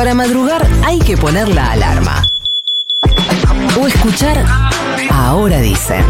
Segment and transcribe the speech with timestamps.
[0.00, 2.26] Para madrugar hay que poner la alarma.
[3.78, 4.42] O escuchar
[5.10, 6.02] Ahora dicen.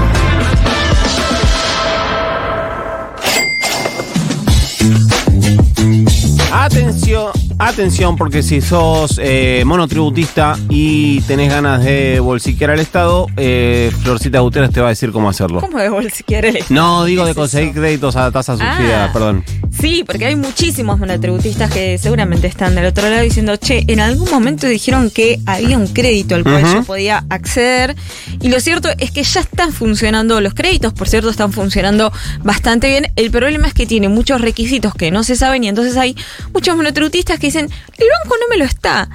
[6.53, 13.91] Atención, atención, porque si sos eh, monotributista y tenés ganas de bolsiquear al Estado, eh,
[14.03, 15.61] Florcita Guterres te va a decir cómo hacerlo.
[15.61, 17.81] ¿Cómo de bolsiquear el No, digo ¿Qué de conseguir eso?
[17.81, 19.13] créditos a tasa subsidiada, Ah.
[19.13, 19.45] perdón.
[19.79, 24.29] Sí, porque hay muchísimos monotributistas que seguramente están del otro lado diciendo, che, en algún
[24.31, 27.97] momento dijeron que había un crédito al cual yo podía acceder.
[28.41, 32.89] Y lo cierto es que ya están funcionando los créditos, por cierto, están funcionando bastante
[32.89, 33.13] bien.
[33.17, 36.17] El problema es que tiene muchos requisitos que no se saben y entonces hay
[36.53, 39.09] muchos monotributistas que dicen, el banco no me lo está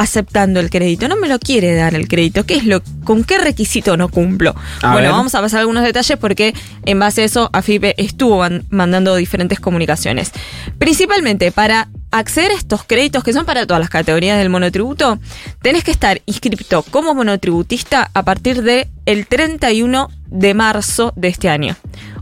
[0.00, 2.46] aceptando el crédito, no me lo quiere dar el crédito.
[2.46, 4.54] ¿Qué es lo, con qué requisito no cumplo?
[4.82, 5.10] A bueno, ver.
[5.16, 6.54] vamos a pasar algunos detalles porque
[6.86, 10.32] en base a eso AFIPE estuvo man- mandando diferentes comunicaciones.
[10.78, 15.18] Principalmente para acceder a estos créditos que son para todas las categorías del monotributo,
[15.60, 21.50] tenés que estar inscripto como monotributista a partir de el 31 de marzo de este
[21.50, 21.76] año.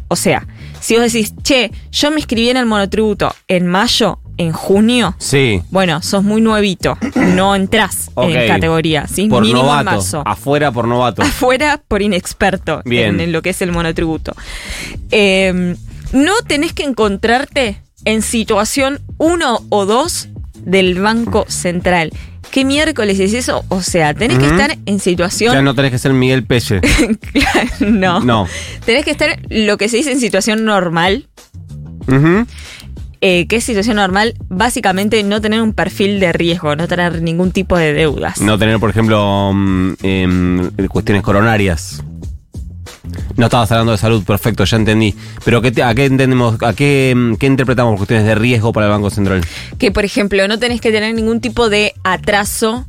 [0.08, 0.46] O sea,
[0.80, 5.62] si vos decís, che, yo me inscribí en el monotributo en mayo, en junio, Sí.
[5.70, 8.30] bueno, sos muy nuevito, no entrás Ok.
[8.30, 9.28] en categoría, ¿sí?
[9.28, 9.84] Por Mínimo en novato.
[9.84, 11.22] marzo Afuera por novato.
[11.22, 13.16] afuera por inexperto Bien.
[13.16, 14.34] En, en lo que es el monotributo.
[15.10, 15.74] Eh,
[16.12, 20.28] no tenés que encontrarte en situación 1 o 2
[20.64, 22.12] del Banco Central.
[22.50, 23.62] ¿Qué miércoles es eso?
[23.68, 25.52] O sea, tenés que estar en situación...
[25.52, 26.80] Ya no tenés que ser Miguel Pelle.
[27.80, 28.20] no.
[28.20, 28.46] No.
[28.86, 31.26] Tenés que estar lo que se dice en situación normal.
[33.20, 34.34] Eh, ¿Qué es situación normal?
[34.48, 38.40] Básicamente no tener un perfil de riesgo, no tener ningún tipo de deudas.
[38.40, 42.02] No tener, por ejemplo, mm, em, cuestiones coronarias.
[43.36, 45.14] No estabas hablando de salud, perfecto, ya entendí.
[45.44, 48.86] Pero ¿qué te- ¿a qué entendemos, a qué, mm, qué interpretamos cuestiones de riesgo para
[48.86, 49.40] el Banco Central?
[49.78, 52.86] Que, por ejemplo, no tenés que tener ningún tipo de atraso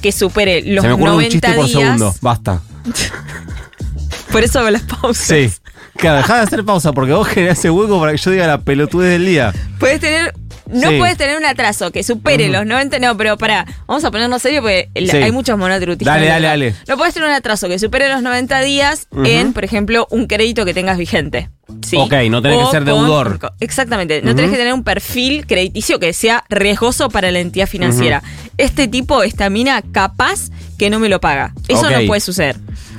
[0.00, 1.78] que supere los Se me ocurre un 90 chiste por días.
[1.80, 2.62] segundo, basta.
[4.32, 5.26] Por eso hago las pausas.
[5.26, 5.50] Sí.
[5.96, 8.58] Claro, dejá de hacer pausa porque vos generás ese hueco para que yo diga la
[8.58, 9.52] pelotudez del día.
[9.78, 10.34] Puedes tener.
[10.70, 10.96] No Sí.
[10.96, 12.98] puedes tener un atraso que supere los 90.
[12.98, 13.66] No, pero pará.
[13.86, 15.16] Vamos a ponernos serio porque el- Sí.
[15.18, 16.14] hay muchos monotributistas.
[16.14, 16.74] Dale, dale, dale.
[16.88, 20.64] No puedes tener un atraso que supere los 90 días en, por ejemplo, un crédito
[20.64, 21.50] que tengas vigente.
[21.86, 21.96] Sí.
[21.98, 23.52] Ok, no tenés que ser con- deudor.
[23.60, 24.22] exactamente.
[24.22, 28.22] No tenés que tener un perfil crediticio que sea riesgoso para la entidad financiera.
[28.56, 30.48] Este tipo, esta mina, capaz
[30.78, 31.52] que no me lo paga.
[31.68, 31.90] Eso Ok.
[31.90, 32.56] no puede suceder.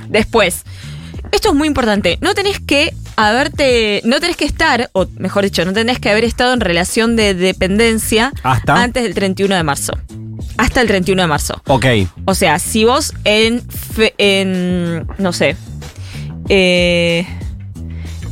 [0.08, 0.64] Después,
[1.34, 2.18] esto es muy importante.
[2.20, 6.24] No tenés que haberte, no tenés que estar, o mejor dicho, no tenés que haber
[6.24, 8.82] estado en relación de dependencia ¿Hasta?
[8.82, 9.92] antes del 31 de marzo.
[10.56, 11.60] Hasta el 31 de marzo.
[11.66, 11.86] Ok.
[12.26, 15.56] O sea, si vos en, fe- en no sé,
[16.48, 17.26] eh,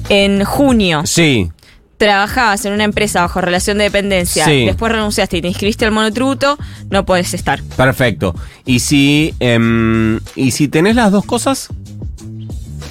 [0.09, 1.51] en junio Sí.
[1.97, 4.67] trabajabas en una empresa bajo relación de dependencia, Sí.
[4.67, 6.59] después renunciaste y te inscribiste al monotributo,
[6.91, 7.62] no podés estar.
[7.77, 8.35] Perfecto.
[8.67, 11.69] Y si, em, y si tenés las dos cosas,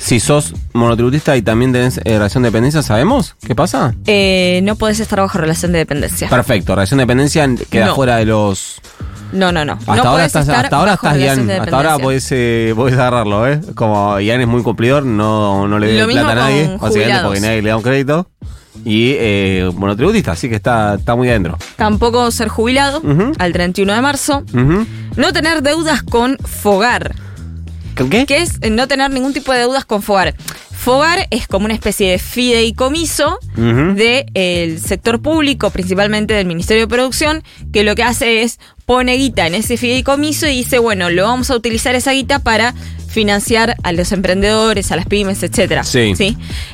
[0.03, 3.93] si sos monotributista y también tenés eh, relación de dependencia, ¿sabemos qué pasa?
[4.07, 6.27] Eh, no podés estar bajo relación de dependencia.
[6.27, 7.95] Perfecto, relación de dependencia queda No.
[7.95, 8.81] fuera de los...
[9.31, 9.73] No, no, no.
[9.73, 13.47] Hasta no ahora estás, hasta ahora estás Ian, de hasta ahora podés, eh, podés agarrarlo,
[13.47, 13.61] ¿eh?
[13.75, 17.23] Como Ian es muy cumplidor, no, no le dé plata a nadie, básicamente jubilados.
[17.27, 18.27] porque nadie le da un crédito.
[18.83, 21.57] Y eh, monotributista, así que está, está muy adentro.
[21.75, 23.01] Tampoco ser jubilado
[23.37, 24.43] al 31 de marzo.
[25.15, 27.15] No tener deudas con Fogar.
[28.01, 28.25] ¿Con qué?
[28.25, 30.35] que es no tener ningún tipo de deudas con Fogar.
[30.71, 33.93] Fogar es como una especie de fideicomiso Ujú.
[33.95, 39.45] del sector público, principalmente del Ministerio de Producción, que lo que hace es pone guita
[39.47, 42.73] en ese fideicomiso y dice, bueno, lo vamos a utilizar esa guita para
[43.07, 45.83] financiar a los emprendedores, a las pymes, etcétera.
[45.83, 46.13] Sí.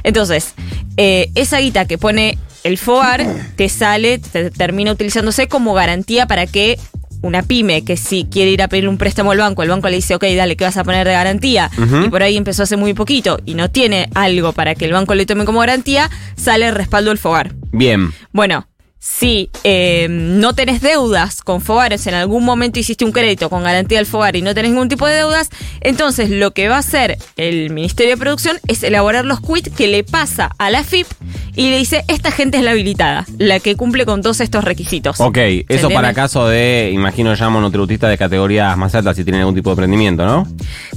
[0.03, 0.53] Entonces,
[0.95, 6.47] eh, esa guita que pone el FOAR te sale, te termina utilizándose como garantía para
[6.47, 6.79] que
[7.21, 9.95] una pyme que si quiere ir a pedir un préstamo al banco, el banco le
[9.95, 11.69] dice, ok, dale, ¿qué vas a poner de garantía?
[12.05, 15.15] Y por ahí empezó hace muy poquito y no tiene algo para que el banco
[15.15, 17.53] le tome como garantía, sale el respaldo del FOAR.
[17.71, 18.11] Bien.
[18.31, 18.67] Bueno,
[18.99, 23.99] si eh, no tenés deudas con Fogares, en algún momento hiciste un crédito con garantía
[23.99, 25.49] del Fogar y no tenés ningún tipo de deudas,
[25.81, 29.87] entonces lo que va a hacer el Ministerio de Producción es elaborar los quits que
[29.87, 31.07] le pasa a la FIP
[31.55, 35.19] y le dice, esta gente es la habilitada, la que cumple con todos estos requisitos.
[35.19, 35.95] Ok, eso entiende?
[35.95, 39.73] para caso de, imagino ya monotributista de categorías más altas si tienen algún tipo de
[39.73, 40.47] emprendimiento, ¿no?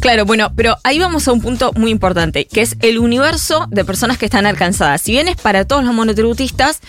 [0.01, 3.85] Claro, bueno, pero ahí vamos a un punto muy importante, que es el universo de
[3.85, 5.01] personas que están alcanzadas.
[5.01, 6.81] Si bien es para todos los monotributistas,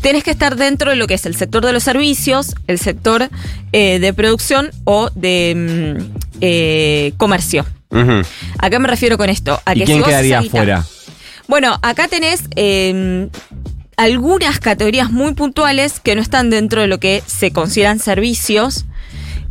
[0.00, 3.28] tenés que estar dentro de lo que es el sector de los servicios, el sector
[3.72, 7.66] eh, de producción o de mm, eh, comercio.
[7.90, 8.22] Ujú.
[8.58, 9.60] ¿A qué me refiero con esto?
[9.64, 10.84] A ¿Y que quién si quedaría afuera?
[11.46, 13.28] Bueno, acá tenés eh,
[13.96, 18.86] algunas categorías muy puntuales que no están dentro de lo que se consideran servicios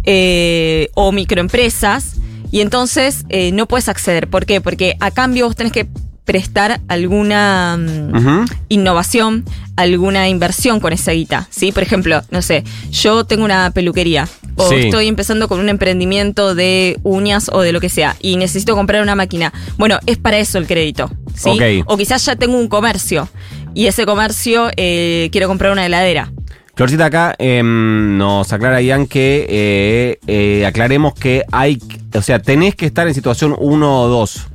[0.03, 2.15] eh, o microempresas
[2.51, 4.27] y entonces no puedes acceder.
[4.27, 4.61] ¿Por qué?
[4.61, 5.87] Porque a cambio vos tenés que
[6.25, 9.43] prestar alguna mm, innovación,
[9.75, 11.71] alguna inversión con esa guita, ¿sí?
[11.71, 14.75] Por ejemplo, no sé, yo tengo una peluquería o Sí.
[14.75, 19.01] estoy empezando con un emprendimiento de uñas o de lo que sea y necesito comprar
[19.01, 19.51] una máquina.
[19.77, 21.59] Bueno, es para eso el crédito, ¿sí?
[21.87, 23.27] O quizás ya tengo un comercio
[23.73, 26.31] y ese comercio eh, quiero comprar una heladera.
[26.75, 31.77] Florcita acá em, nos aclara Ian que eh, eh, aclaremos que hay,
[32.15, 34.47] o sea, tenés que estar en situación 1 o 2.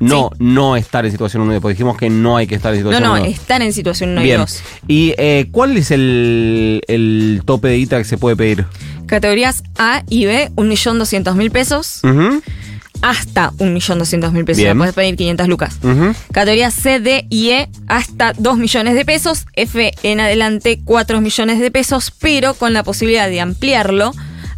[0.00, 2.74] No, no estar en situación 1 y 2, porque dijimos que no hay que estar
[2.74, 4.40] en No, situación no, 1 están en situación 1 y Bien.
[4.40, 4.62] 2.
[4.88, 8.64] ¿Y eh, cuál es el, el tope de guita que se puede pedir?
[9.06, 12.42] Categorías A y B, 1.200.000 pesos Ujú,
[13.02, 14.56] hasta 1.200.000 pesos.
[14.58, 14.68] Bien.
[14.72, 15.78] Ya puedes pedir 500 lucas.
[15.82, 16.14] ujú.
[16.32, 21.58] Categoría C, D y E hasta 2 millones de pesos, F en adelante 4 millones
[21.60, 24.12] de pesos, pero con la posibilidad de ampliarlo,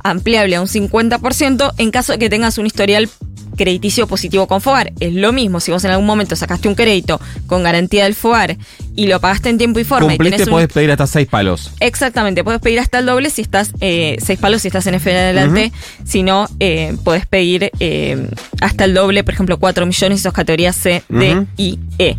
[0.04, 3.08] ampliable a un 50% en caso de que tengas un historial
[3.56, 4.92] crediticio positivo con FOAR.
[5.00, 8.56] Es lo mismo, si vos en algún momento sacaste un crédito con garantía del FOAR
[8.94, 11.28] y lo pagaste en tiempo y forma y Cumpliste, tenés un podés pedir hasta 6
[11.28, 11.70] palos.
[11.80, 15.10] Exactamente, puedes pedir hasta el doble si estás, eh, seis palos si estás en F
[15.10, 15.72] en adelante,
[16.04, 18.28] si no, eh, puedes pedir eh,
[18.60, 22.16] hasta el doble, por ejemplo, 4 millones, y sos categorías C, D y E.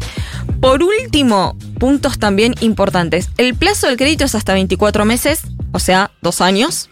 [0.60, 3.30] Por último, puntos también importantes.
[3.38, 5.42] El plazo del crédito es hasta 24 meses,
[5.72, 6.90] o sea, dos años.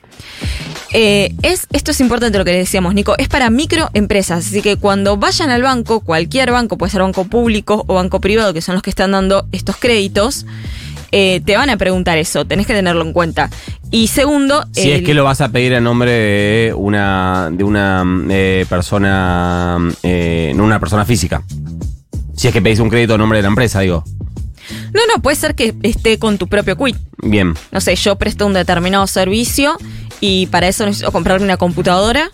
[0.93, 5.15] Eh, es, esto es importante lo que decíamos, Nico, es para microempresas, así que cuando
[5.17, 8.83] vayan al banco, cualquier banco, puede ser banco público o banco privado, que son los
[8.83, 10.45] que están dando estos créditos,
[11.13, 13.49] eh, te van a preguntar eso, tenés que tenerlo en cuenta.
[13.89, 17.63] Y segundo, Si el- es que lo vas a pedir en nombre de una, de
[17.63, 21.41] una eh, persona, eh, no una persona física.
[22.35, 24.03] Si es que pedís un crédito en nombre de la empresa, digo.
[24.93, 26.97] no, no, puede ser que esté con tu propio quit.
[27.23, 27.53] Bien.
[27.71, 29.77] No sé, yo presto un determinado servicio
[30.21, 32.29] y para eso necesito comprarme una computadora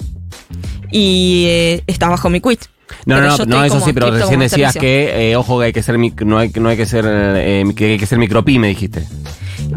[0.91, 2.61] y eh, está bajo mi quit.
[3.05, 4.81] No, Pero no, no, no, eso sí, pero recién decías servicio.
[4.81, 7.91] que, eh, ojo, que hay que ser, no hay, no hay que ser, eh, que
[7.93, 9.03] hay que ser micropyme, dijiste.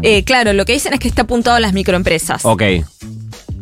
[0.01, 2.45] Eh, claro, lo que dicen es que está apuntado a las microempresas.
[2.45, 2.61] Ok,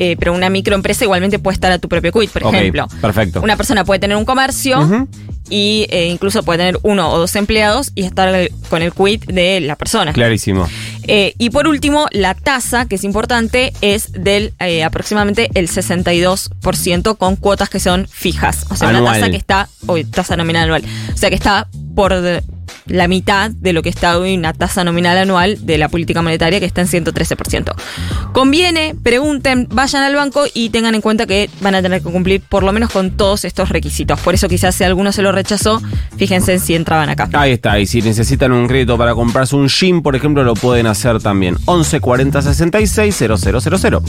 [0.01, 2.87] Eh, pero una microempresa igualmente puede estar a tu propio quit, por ok, ejemplo.
[3.01, 3.41] perfecto.
[3.41, 5.07] Una persona puede tener un comercio Ujú.
[5.49, 9.59] y eh, incluso puede tener uno o dos empleados y estar con el quit de
[9.59, 10.13] la persona.
[10.13, 10.67] Clarísimo.
[11.09, 17.17] Eh, y por último, la tasa, que es importante, es del eh, aproximadamente el 62%
[17.17, 18.65] con cuotas que son fijas.
[18.69, 19.15] O sea, una Anual.
[19.15, 20.83] tasa que está, hoy tasa nominal anual.
[21.13, 22.13] O sea, que está por
[22.89, 26.59] la mitad de lo que está hoy una tasa nominal anual de la política monetaria,
[26.59, 27.73] que está en 113%.
[28.33, 32.41] Conviene, pregunten, vayan al banco y tengan en cuenta que van a tener que cumplir
[32.41, 34.19] por lo menos con todos estos requisitos.
[34.19, 35.81] Por eso quizás si alguno se lo rechazó,
[36.17, 37.29] fíjense en si entraban acá.
[37.33, 40.87] Ahí está, y si necesitan un crédito para comprarse un gym, por ejemplo, lo pueden
[40.87, 41.57] hacer también.
[41.65, 43.37] 11 40 66 000.